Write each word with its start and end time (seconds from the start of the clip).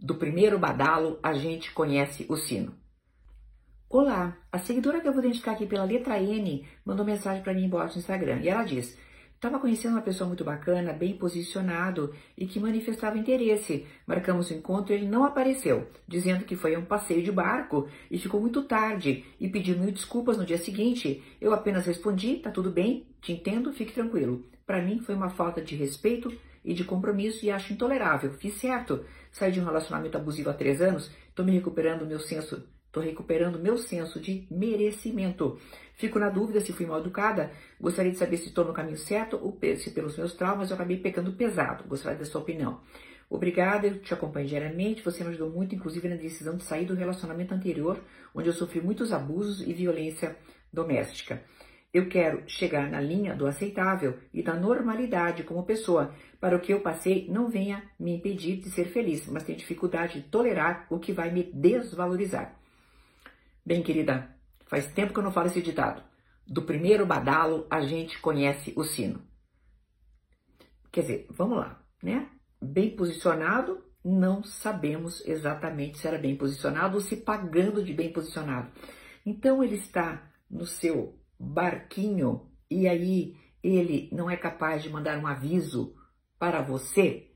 Do 0.00 0.14
primeiro 0.14 0.60
badalo, 0.60 1.18
a 1.20 1.34
gente 1.34 1.72
conhece 1.72 2.24
o 2.28 2.36
sino. 2.36 2.72
Olá, 3.90 4.36
a 4.52 4.56
seguidora 4.56 5.00
que 5.00 5.08
eu 5.08 5.12
vou 5.12 5.20
identificar 5.20 5.52
aqui 5.52 5.66
pela 5.66 5.82
letra 5.82 6.22
N 6.22 6.64
mandou 6.84 7.04
mensagem 7.04 7.42
para 7.42 7.52
mim 7.52 7.64
embaixo 7.64 7.96
no 7.96 8.00
Instagram 8.00 8.38
e 8.40 8.48
ela 8.48 8.62
diz: 8.62 8.96
Estava 9.34 9.58
conhecendo 9.58 9.96
uma 9.96 10.02
pessoa 10.02 10.28
muito 10.28 10.44
bacana, 10.44 10.92
bem 10.92 11.18
posicionado 11.18 12.14
e 12.36 12.46
que 12.46 12.60
manifestava 12.60 13.18
interesse. 13.18 13.88
Marcamos 14.06 14.50
o 14.50 14.54
encontro 14.54 14.92
e 14.92 14.96
ele 14.98 15.08
não 15.08 15.24
apareceu, 15.24 15.88
dizendo 16.06 16.44
que 16.44 16.54
foi 16.54 16.76
um 16.76 16.84
passeio 16.84 17.24
de 17.24 17.32
barco 17.32 17.88
e 18.08 18.18
ficou 18.18 18.40
muito 18.40 18.62
tarde 18.62 19.24
e 19.40 19.48
pediu 19.48 19.76
mil 19.76 19.90
desculpas 19.90 20.38
no 20.38 20.46
dia 20.46 20.58
seguinte. 20.58 21.24
Eu 21.40 21.52
apenas 21.52 21.86
respondi: 21.86 22.36
tá 22.36 22.52
tudo 22.52 22.70
bem, 22.70 23.04
te 23.20 23.32
entendo, 23.32 23.72
fique 23.72 23.92
tranquilo. 23.92 24.44
Para 24.64 24.80
mim 24.80 25.00
foi 25.00 25.16
uma 25.16 25.30
falta 25.30 25.60
de 25.60 25.74
respeito 25.74 26.32
e 26.68 26.74
de 26.74 26.84
compromisso 26.84 27.46
e 27.46 27.50
acho 27.50 27.72
intolerável. 27.72 28.30
Fiz 28.34 28.54
certo. 28.60 29.02
Saí 29.32 29.50
de 29.50 29.58
um 29.58 29.64
relacionamento 29.64 30.18
abusivo 30.18 30.50
há 30.50 30.52
três 30.52 30.82
anos, 30.82 31.10
estou 31.30 31.42
me 31.42 31.52
recuperando 31.52 32.06
meu 32.06 32.20
senso, 32.20 32.62
estou 32.86 33.02
recuperando 33.02 33.58
meu 33.58 33.78
senso 33.78 34.20
de 34.20 34.46
merecimento. 34.50 35.58
Fico 35.94 36.18
na 36.18 36.28
dúvida 36.28 36.60
se 36.60 36.74
fui 36.74 36.84
mal 36.84 37.00
educada. 37.00 37.50
Gostaria 37.80 38.12
de 38.12 38.18
saber 38.18 38.36
se 38.36 38.48
estou 38.48 38.66
no 38.66 38.74
caminho 38.74 38.98
certo 38.98 39.38
ou 39.42 39.58
se 39.78 39.90
pelos 39.92 40.18
meus 40.18 40.34
traumas 40.34 40.68
eu 40.68 40.74
acabei 40.74 40.98
pecando 40.98 41.32
pesado. 41.32 41.84
Gostaria 41.88 42.18
da 42.18 42.26
sua 42.26 42.42
opinião. 42.42 42.80
Obrigada, 43.30 43.86
eu 43.86 43.98
te 44.00 44.12
acompanho 44.12 44.46
diariamente. 44.46 45.02
Você 45.02 45.24
me 45.24 45.30
ajudou 45.30 45.48
muito, 45.48 45.74
inclusive 45.74 46.06
na 46.06 46.16
decisão 46.16 46.56
de 46.56 46.64
sair 46.64 46.84
do 46.84 46.94
relacionamento 46.94 47.54
anterior, 47.54 47.98
onde 48.34 48.48
eu 48.48 48.54
sofri 48.54 48.82
muitos 48.82 49.10
abusos 49.10 49.66
e 49.66 49.72
violência 49.72 50.36
doméstica. 50.70 51.42
Eu 51.92 52.08
quero 52.08 52.42
chegar 52.46 52.90
na 52.90 53.00
linha 53.00 53.34
do 53.34 53.46
aceitável 53.46 54.18
e 54.32 54.42
da 54.42 54.54
normalidade 54.54 55.42
como 55.42 55.64
pessoa, 55.64 56.14
para 56.38 56.56
o 56.56 56.60
que 56.60 56.72
eu 56.72 56.80
passei 56.80 57.26
não 57.30 57.48
venha 57.48 57.82
me 57.98 58.14
impedir 58.14 58.58
de 58.58 58.70
ser 58.70 58.86
feliz, 58.86 59.26
mas 59.26 59.42
tenho 59.42 59.58
dificuldade 59.58 60.20
de 60.20 60.28
tolerar 60.28 60.86
o 60.90 60.98
que 60.98 61.12
vai 61.12 61.30
me 61.30 61.44
desvalorizar. 61.44 62.58
Bem, 63.64 63.82
querida, 63.82 64.34
faz 64.66 64.86
tempo 64.92 65.14
que 65.14 65.18
eu 65.18 65.22
não 65.22 65.32
falo 65.32 65.46
esse 65.46 65.62
ditado. 65.62 66.02
Do 66.46 66.62
primeiro 66.62 67.06
badalo 67.06 67.66
a 67.70 67.80
gente 67.80 68.20
conhece 68.20 68.72
o 68.76 68.84
sino. 68.84 69.22
Quer 70.92 71.02
dizer, 71.02 71.26
vamos 71.30 71.58
lá, 71.58 71.82
né? 72.02 72.28
Bem 72.60 72.94
posicionado, 72.94 73.82
não 74.04 74.42
sabemos 74.42 75.26
exatamente 75.26 75.98
se 75.98 76.06
era 76.06 76.18
bem 76.18 76.36
posicionado 76.36 76.96
ou 76.96 77.00
se 77.00 77.16
pagando 77.16 77.82
de 77.82 77.92
bem 77.94 78.12
posicionado. 78.12 78.70
Então 79.24 79.62
ele 79.62 79.76
está 79.76 80.30
no 80.50 80.66
seu 80.66 81.18
barquinho 81.38 82.50
e 82.70 82.88
aí 82.88 83.36
ele 83.62 84.08
não 84.12 84.30
é 84.30 84.36
capaz 84.36 84.82
de 84.82 84.90
mandar 84.90 85.18
um 85.18 85.26
aviso 85.26 85.94
para 86.38 86.62
você 86.62 87.28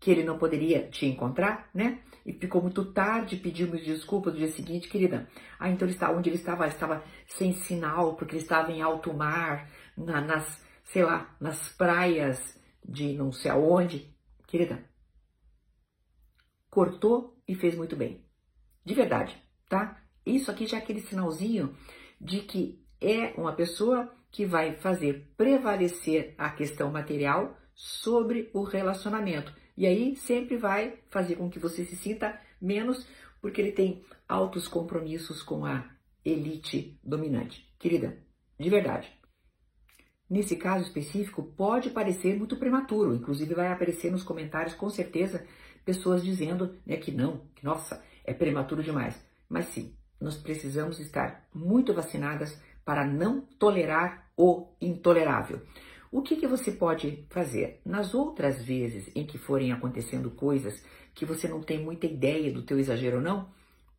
que 0.00 0.10
ele 0.10 0.22
não 0.22 0.38
poderia 0.38 0.88
te 0.88 1.06
encontrar, 1.06 1.68
né? 1.74 2.02
E 2.24 2.32
ficou 2.32 2.62
muito 2.62 2.92
tarde, 2.92 3.36
pediu 3.36 3.68
me 3.68 3.80
desculpas 3.80 4.32
no 4.32 4.38
dia 4.38 4.52
seguinte, 4.52 4.88
querida. 4.88 5.28
Ah, 5.58 5.68
então 5.68 5.86
ele 5.86 5.94
está 5.94 6.10
onde 6.10 6.28
ele 6.28 6.36
estava? 6.36 6.64
Ele 6.64 6.74
estava 6.74 7.02
sem 7.26 7.52
sinal, 7.52 8.14
porque 8.14 8.36
ele 8.36 8.42
estava 8.42 8.70
em 8.70 8.80
alto 8.80 9.12
mar, 9.12 9.68
na, 9.96 10.20
nas, 10.20 10.62
sei 10.84 11.02
lá, 11.02 11.34
nas 11.40 11.70
praias 11.70 12.38
de 12.84 13.14
não 13.14 13.32
sei 13.32 13.50
aonde. 13.50 14.14
Querida, 14.46 14.84
cortou 16.70 17.36
e 17.46 17.54
fez 17.54 17.74
muito 17.74 17.96
bem. 17.96 18.24
De 18.84 18.94
verdade, 18.94 19.36
tá? 19.68 20.00
Isso 20.24 20.50
aqui 20.50 20.66
já 20.66 20.78
é 20.78 20.80
aquele 20.80 21.00
sinalzinho 21.00 21.76
de 22.20 22.40
que 22.40 22.86
é 23.00 23.32
uma 23.36 23.52
pessoa 23.52 24.12
que 24.30 24.44
vai 24.44 24.76
fazer 24.76 25.32
prevalecer 25.36 26.34
a 26.36 26.50
questão 26.50 26.90
material 26.90 27.56
sobre 27.74 28.50
o 28.52 28.62
relacionamento. 28.62 29.52
E 29.76 29.86
aí 29.86 30.16
sempre 30.16 30.56
vai 30.56 30.98
fazer 31.08 31.36
com 31.36 31.48
que 31.48 31.58
você 31.58 31.84
se 31.84 31.96
sinta 31.96 32.38
menos, 32.60 33.06
porque 33.40 33.60
ele 33.60 33.72
tem 33.72 34.04
altos 34.28 34.66
compromissos 34.66 35.42
com 35.42 35.64
a 35.64 35.88
elite 36.24 36.98
dominante. 37.02 37.64
Querida, 37.78 38.18
de 38.58 38.68
verdade. 38.68 39.08
Nesse 40.28 40.56
caso 40.56 40.84
específico, 40.84 41.42
pode 41.42 41.90
parecer 41.90 42.36
muito 42.36 42.56
prematuro, 42.56 43.14
inclusive 43.14 43.54
vai 43.54 43.68
aparecer 43.68 44.10
nos 44.10 44.22
comentários 44.22 44.74
com 44.74 44.90
certeza 44.90 45.46
pessoas 45.84 46.22
dizendo 46.22 46.76
né, 46.84 46.98
que 46.98 47.10
não, 47.10 47.46
que 47.54 47.64
nossa, 47.64 48.04
é 48.24 48.34
prematuro 48.34 48.82
demais. 48.82 49.18
Mas 49.48 49.66
sim, 49.66 49.96
nós 50.20 50.36
precisamos 50.36 51.00
estar 51.00 51.48
muito 51.54 51.94
vacinadas 51.94 52.60
para 52.88 53.06
não 53.06 53.42
tolerar 53.42 54.30
o 54.34 54.66
intolerável. 54.80 55.60
O 56.10 56.22
que, 56.22 56.36
que 56.36 56.46
você 56.46 56.72
pode 56.72 57.26
fazer? 57.28 57.82
Nas 57.84 58.14
outras 58.14 58.64
vezes 58.64 59.14
em 59.14 59.26
que 59.26 59.36
forem 59.36 59.72
acontecendo 59.72 60.30
coisas 60.30 60.82
que 61.14 61.26
você 61.26 61.46
não 61.46 61.60
tem 61.60 61.84
muita 61.84 62.06
ideia 62.06 62.50
do 62.50 62.62
teu 62.62 62.78
exagero 62.78 63.18
ou 63.18 63.22
não, 63.22 63.50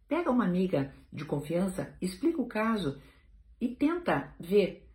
pega 0.08 0.32
uma 0.32 0.44
amiga 0.44 0.92
de 1.14 1.24
confiança, 1.24 1.96
explica 2.02 2.42
o 2.42 2.48
caso 2.48 3.00
e 3.62 3.68
tenta 3.68 4.34
ver 4.40 4.90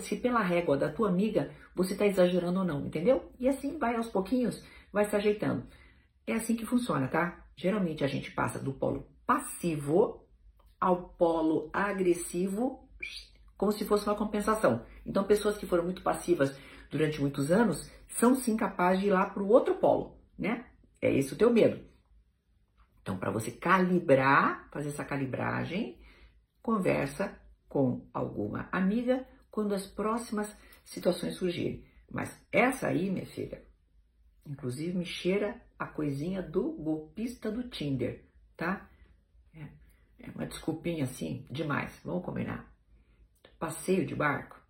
se 0.00 0.16
pela 0.16 0.42
régua 0.42 0.76
da 0.76 0.90
tua 0.90 1.08
amiga 1.08 1.52
você 1.72 1.92
está 1.92 2.08
exagerando 2.08 2.58
ou 2.58 2.64
não, 2.64 2.84
entendeu? 2.84 3.30
E 3.38 3.48
assim 3.48 3.78
vai 3.78 3.94
aos 3.94 4.08
pouquinhos, 4.08 4.60
vai 4.92 5.04
se 5.04 5.14
ajeitando. 5.14 5.64
É 6.26 6.32
assim 6.32 6.56
que 6.56 6.66
funciona, 6.66 7.06
tá? 7.06 7.46
Geralmente 7.54 8.02
a 8.02 8.08
gente 8.08 8.32
passa 8.32 8.58
do 8.58 8.72
polo 8.72 9.06
passivo 9.24 10.26
ao 10.80 11.10
polo 11.10 11.70
agressivo 11.72 12.83
como 13.56 13.72
se 13.72 13.84
fosse 13.84 14.06
uma 14.06 14.16
compensação. 14.16 14.84
Então, 15.06 15.24
pessoas 15.24 15.56
que 15.56 15.66
foram 15.66 15.84
muito 15.84 16.02
passivas 16.02 16.56
durante 16.90 17.20
muitos 17.20 17.50
anos 17.50 17.90
são 18.08 18.34
sim 18.34 18.56
capazes 18.56 19.00
de 19.00 19.06
ir 19.08 19.10
lá 19.10 19.26
para 19.26 19.42
o 19.42 19.48
outro 19.48 19.74
polo, 19.76 20.18
né? 20.38 20.66
É 21.00 21.12
esse 21.12 21.32
o 21.32 21.36
teu 21.36 21.52
medo. 21.52 21.84
Então, 23.02 23.18
para 23.18 23.30
você 23.30 23.50
calibrar, 23.50 24.68
fazer 24.70 24.88
essa 24.88 25.04
calibragem, 25.04 25.98
conversa 26.62 27.38
com 27.68 28.06
alguma 28.12 28.68
amiga 28.72 29.26
quando 29.50 29.74
as 29.74 29.86
próximas 29.86 30.54
situações 30.84 31.34
surgirem. 31.34 31.84
Mas 32.10 32.38
essa 32.50 32.88
aí, 32.88 33.10
minha 33.10 33.26
filha, 33.26 33.62
inclusive 34.46 34.96
me 34.96 35.04
cheira 35.04 35.60
a 35.78 35.86
coisinha 35.86 36.42
do 36.42 36.72
golpista 36.72 37.50
do 37.50 37.68
Tinder, 37.68 38.24
tá? 38.56 38.88
É, 39.52 39.68
é 40.20 40.30
uma 40.34 40.46
desculpinha 40.46 41.04
assim, 41.04 41.46
demais. 41.50 42.00
Vamos 42.04 42.24
combinar 42.24 42.73
passeio 43.64 44.04
de 44.04 44.14
barco. 44.14 44.60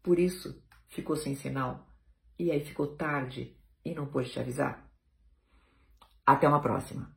Por 0.00 0.20
isso 0.20 0.62
ficou 0.86 1.16
sem 1.16 1.34
sinal 1.34 1.84
e 2.38 2.52
aí 2.52 2.64
ficou 2.64 2.94
tarde 2.94 3.56
e 3.84 3.92
não 3.92 4.06
pôde 4.06 4.30
te 4.30 4.38
avisar. 4.38 4.88
Até 6.24 6.46
uma 6.46 6.60
próxima. 6.60 7.15